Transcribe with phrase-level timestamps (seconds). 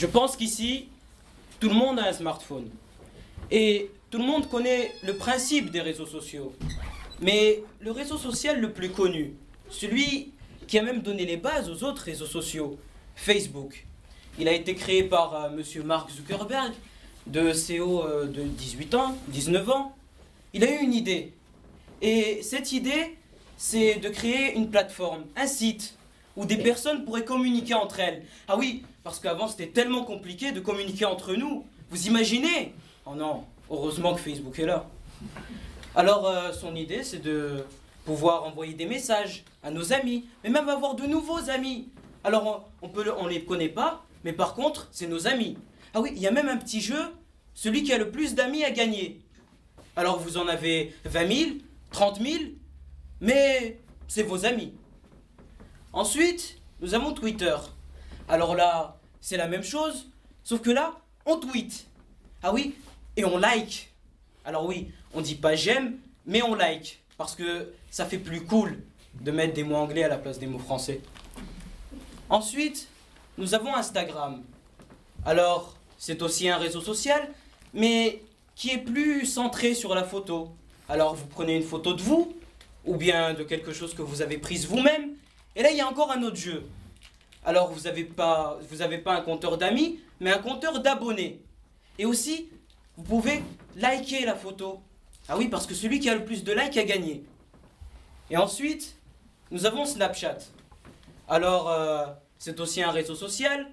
[0.00, 0.88] Je pense qu'ici,
[1.60, 2.70] tout le monde a un smartphone.
[3.50, 6.54] Et tout le monde connaît le principe des réseaux sociaux.
[7.20, 9.34] Mais le réseau social le plus connu,
[9.68, 10.32] celui
[10.66, 12.78] qui a même donné les bases aux autres réseaux sociaux,
[13.14, 13.84] Facebook.
[14.38, 16.72] Il a été créé par euh, monsieur Mark Zuckerberg,
[17.26, 19.94] de CEO euh, de 18 ans, 19 ans.
[20.54, 21.34] Il a eu une idée.
[22.00, 23.18] Et cette idée,
[23.58, 25.94] c'est de créer une plateforme, un site,
[26.36, 28.24] où des personnes pourraient communiquer entre elles.
[28.48, 31.64] Ah oui, parce qu'avant c'était tellement compliqué de communiquer entre nous.
[31.90, 32.74] Vous imaginez
[33.06, 34.86] Oh non, heureusement que Facebook est là.
[35.94, 37.64] Alors euh, son idée c'est de
[38.04, 41.88] pouvoir envoyer des messages à nos amis, mais même avoir de nouveaux amis.
[42.24, 45.56] Alors on, on les connaît pas, mais par contre c'est nos amis.
[45.94, 47.00] Ah oui, il y a même un petit jeu,
[47.54, 49.20] celui qui a le plus d'amis a gagné.
[49.96, 51.50] Alors vous en avez 20 000,
[51.90, 52.44] 30 000,
[53.20, 54.72] mais c'est vos amis.
[55.92, 57.56] Ensuite, nous avons Twitter.
[58.28, 60.08] Alors là, c'est la même chose,
[60.44, 60.94] sauf que là,
[61.26, 61.86] on tweet.
[62.42, 62.76] Ah oui,
[63.16, 63.92] et on like.
[64.44, 67.02] Alors oui, on dit pas j'aime, mais on like.
[67.18, 68.82] Parce que ça fait plus cool
[69.20, 71.00] de mettre des mots anglais à la place des mots français.
[72.28, 72.88] Ensuite,
[73.36, 74.42] nous avons Instagram.
[75.24, 77.28] Alors, c'est aussi un réseau social,
[77.74, 78.22] mais
[78.54, 80.54] qui est plus centré sur la photo.
[80.88, 82.32] Alors, vous prenez une photo de vous,
[82.84, 85.16] ou bien de quelque chose que vous avez prise vous-même,
[85.56, 86.64] et là, il y a encore un autre jeu.
[87.44, 88.58] Alors, vous n'avez pas,
[89.04, 91.40] pas un compteur d'amis, mais un compteur d'abonnés.
[91.98, 92.48] Et aussi,
[92.96, 93.42] vous pouvez
[93.76, 94.80] liker la photo.
[95.28, 97.24] Ah oui, parce que celui qui a le plus de likes a gagné.
[98.30, 98.96] Et ensuite,
[99.50, 100.38] nous avons Snapchat.
[101.28, 102.06] Alors, euh,
[102.38, 103.68] c'est aussi un réseau social,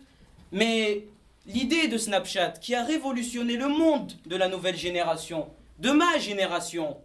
[0.52, 1.06] mais
[1.46, 5.48] l'idée de Snapchat qui a révolutionné le monde de la nouvelle génération,
[5.80, 6.98] de ma génération,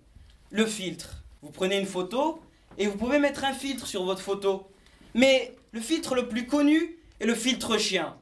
[0.50, 1.23] le filtre.
[1.43, 2.43] Vous prenez une photo,
[2.78, 4.67] et vous pouvez mettre un filtre sur votre photo.
[5.15, 8.17] Mais le filtre le plus connu est le filtre chien.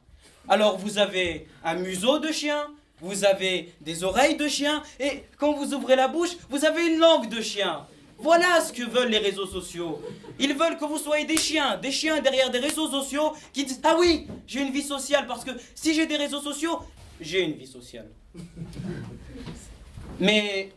[0.49, 2.67] Alors vous avez un museau de chien,
[3.01, 6.99] vous avez des oreilles de chien, et quand vous ouvrez la bouche, vous avez une
[6.99, 7.87] langue de chien.
[8.19, 10.03] Voilà ce que veulent les réseaux sociaux.
[10.39, 13.81] Ils veulent que vous soyez des chiens, des chiens derrière des réseaux sociaux qui disent
[13.83, 16.81] Ah oui, j'ai une vie sociale parce que si j'ai des réseaux sociaux,
[17.21, 18.11] j'ai une vie sociale.
[20.21, 20.73] Mais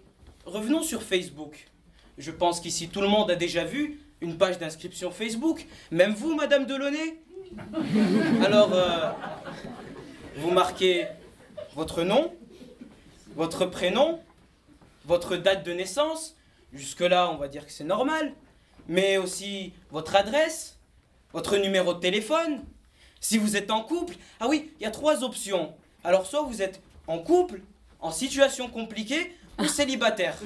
[0.46, 1.68] revenons sur Facebook.
[2.18, 5.66] Je pense qu'ici tout le monde a déjà vu une page d'inscription Facebook.
[5.92, 7.20] Même vous, Madame Delaunay?
[8.44, 9.12] Alors, euh,
[10.38, 11.08] vous marquez
[11.76, 12.34] votre nom,
[13.36, 14.22] votre prénom,
[15.06, 16.36] votre date de naissance.
[16.72, 18.34] Jusque-là, on va dire que c'est normal.
[18.88, 20.78] Mais aussi votre adresse,
[21.32, 22.64] votre numéro de téléphone.
[23.20, 25.74] Si vous êtes en couple, ah oui, il y a trois options.
[26.04, 27.62] Alors, soit vous êtes en couple,
[28.00, 30.38] en situation compliquée, ou célibataires.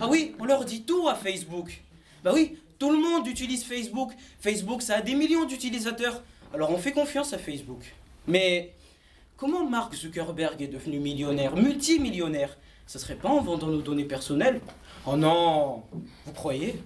[0.00, 1.82] Ah oui, on leur dit tout à Facebook.
[2.22, 4.12] Bah oui, tout le monde utilise Facebook.
[4.40, 6.22] Facebook, ça a des millions d'utilisateurs.
[6.52, 7.94] Alors on fait confiance à Facebook.
[8.26, 8.72] Mais
[9.36, 12.56] comment Mark Zuckerberg est devenu millionnaire, multimillionnaire?
[12.86, 14.60] Ça serait pas en vendant nos données personnelles?
[15.06, 15.82] Oh non
[16.26, 16.82] Vous croyez?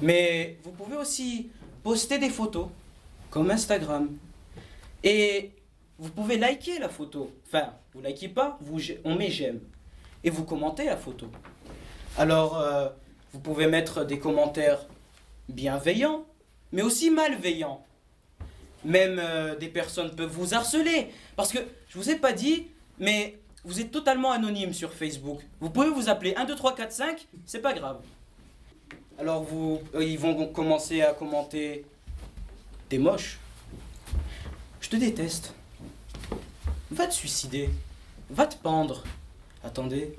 [0.00, 1.50] Mais vous pouvez aussi
[1.82, 2.68] poster des photos,
[3.30, 4.16] comme Instagram.
[5.04, 5.52] Et
[5.98, 7.30] vous pouvez liker la photo.
[7.46, 9.60] Enfin, vous likez pas, vous, on met j'aime
[10.24, 11.26] et vous commentez la photo.
[12.16, 12.88] Alors, euh,
[13.32, 14.86] vous pouvez mettre des commentaires
[15.48, 16.24] bienveillants,
[16.72, 17.84] mais aussi malveillants.
[18.84, 21.08] Même euh, des personnes peuvent vous harceler.
[21.36, 21.58] Parce que,
[21.88, 22.66] je vous ai pas dit,
[22.98, 25.40] mais vous êtes totalement anonyme sur Facebook.
[25.60, 28.00] Vous pouvez vous appeler 1, 2, 3, 4, 5, c'est pas grave.
[29.18, 31.84] Alors, vous, euh, ils vont commencer à commenter
[32.88, 33.38] T'es moche.
[34.80, 35.52] Je te déteste.
[36.90, 37.68] Va te suicider.
[38.30, 39.04] Va te pendre.
[39.64, 40.14] Attendez,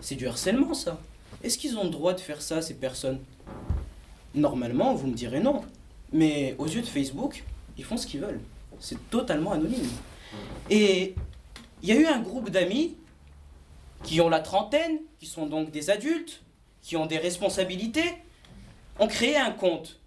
[0.00, 1.00] c'est du harcèlement ça.
[1.42, 3.20] Est-ce qu'ils ont le droit de faire ça, ces personnes?
[4.34, 5.62] Normalement, vous me direz non.
[6.12, 7.44] Mais aux yeux de Facebook,
[7.78, 8.40] ils font ce qu'ils veulent.
[8.78, 9.88] C'est totalement anonyme.
[10.68, 11.14] Et
[11.82, 12.96] il y a eu un groupe d'amis
[14.02, 16.42] qui ont la trentaine, qui sont donc des adultes,
[16.82, 18.14] qui ont des responsabilités,
[18.98, 20.00] ont créé un compte.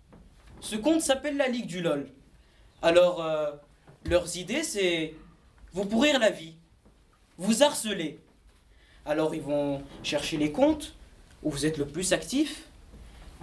[0.62, 2.08] Ce compte s'appelle la Ligue du LOL.
[2.82, 3.52] Alors, euh,
[4.06, 5.14] leurs idées, c'est
[5.74, 6.56] vous pourrir la vie,
[7.38, 8.20] vous harceler,
[9.06, 10.96] alors ils vont chercher les comptes
[11.44, 12.68] où vous êtes le plus actif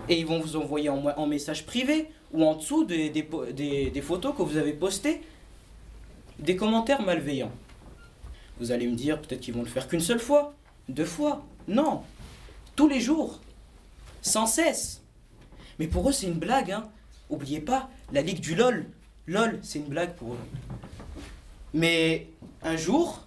[0.09, 4.43] et ils vont vous envoyer en, message privé ou en dessous des, des, photos que
[4.43, 5.21] vous avez postées
[6.39, 7.53] des commentaires malveillants.
[8.59, 10.55] Vous allez me dire peut-être qu'ils vont le faire qu'une seule fois,
[10.89, 11.45] deux fois.
[11.69, 12.03] Non,
[12.77, 13.41] tous les jours,
[14.23, 15.03] sans cesse.
[15.79, 16.73] Mais pour eux, c'est une blague.
[16.73, 16.89] Hein.
[17.29, 18.87] Oubliez pas, la ligue du LOL.
[19.27, 20.39] LOL, c'est une blague pour eux.
[21.75, 22.29] Mais
[22.63, 23.27] un jour,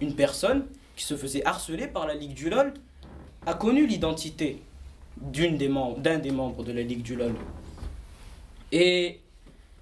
[0.00, 0.66] une personne
[1.00, 2.74] qui se faisait harceler par la Ligue du LOL,
[3.46, 4.60] a connu l'identité
[5.16, 7.34] d'un des, membres, de la Ligue du LOL.
[8.70, 9.18] Et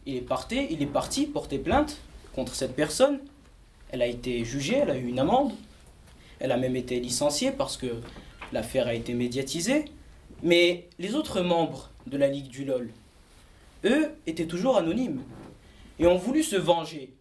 [0.06, 1.98] il est, parti, il est parti porter plainte
[2.36, 3.18] contre cette personne.
[3.90, 5.54] Elle a été jugée, elle a eu une amende.
[6.38, 8.00] Elle a même été licenciée parce que
[8.52, 9.86] l'affaire a été médiatisée.
[10.44, 12.90] Mais les autres membres de la Ligue du LOL,
[13.86, 15.20] eux, étaient toujours anonymes
[15.98, 17.12] et ont voulu se venger.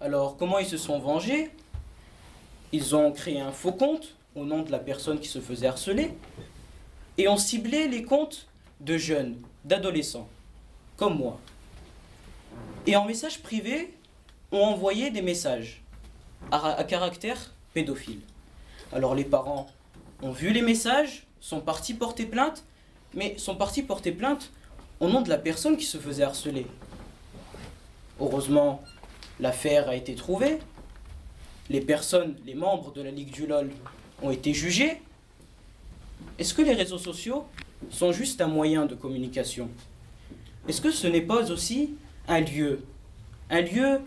[0.00, 1.52] Alors, comment ils se sont vengés?
[2.72, 6.12] Ils ont créé un faux compte au nom de la personne qui se faisait harceler
[7.18, 8.46] et ont ciblé les comptes
[8.80, 10.28] de jeunes, d'adolescents,
[10.96, 11.38] comme moi.
[12.86, 13.92] Et en message privé,
[14.52, 15.82] ont envoyé des messages
[16.50, 18.20] à, caractère pédophile.
[18.92, 19.68] Alors les parents
[20.22, 22.64] ont vu les messages, sont partis porter plainte,
[23.14, 24.50] mais sont partis porter plainte
[24.98, 26.66] au nom de la personne qui se faisait harceler.
[28.20, 28.82] Heureusement,
[29.38, 30.58] l'affaire a été trouvée.
[31.70, 33.70] Les personnes, les membres de la Ligue du LOL
[34.22, 35.00] ont été jugés.
[36.36, 37.44] Est-ce que les réseaux sociaux
[37.90, 39.68] sont juste un moyen de communication?
[40.66, 41.94] Est-ce que ce n'est pas aussi
[42.26, 42.80] un lieu
[43.50, 44.00] Un lieu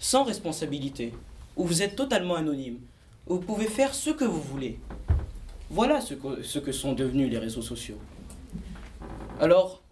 [0.00, 1.14] sans responsabilité,
[1.56, 2.80] où vous êtes totalement anonyme,
[3.28, 4.80] où vous pouvez faire ce que vous voulez?
[5.70, 7.98] Voilà ce que, ce que sont devenus les réseaux sociaux.
[9.38, 9.82] Alors,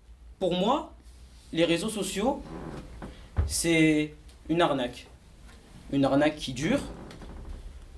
[0.40, 0.92] pour moi,
[1.52, 2.42] les réseaux sociaux,
[3.46, 4.12] c'est
[4.48, 5.06] une arnaque.
[5.92, 6.80] Une arnaque qui dure,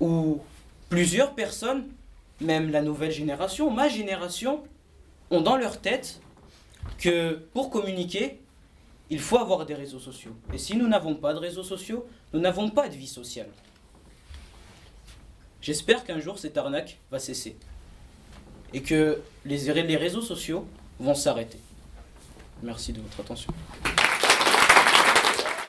[0.00, 0.40] où
[0.88, 1.86] plusieurs personnes,
[2.40, 4.62] même la nouvelle génération, ma génération,
[5.30, 6.20] ont dans leur tête
[6.98, 8.38] que pour communiquer,
[9.10, 10.34] il faut avoir des réseaux sociaux.
[10.52, 13.48] Et si nous n'avons pas de réseaux sociaux, nous n'avons pas de vie sociale.
[15.60, 17.56] J'espère qu'un jour cette arnaque va cesser
[18.72, 20.66] et que les, réseaux sociaux
[21.00, 21.58] vont s'arrêter.
[22.62, 23.52] Merci de votre attention.